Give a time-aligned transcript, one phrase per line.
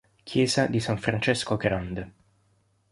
[0.23, 2.13] Chiesa di San Francesco Grande